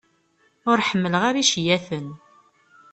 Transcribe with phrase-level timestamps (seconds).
[0.71, 2.07] Ur ḥemmleɣ ara iceyyaten.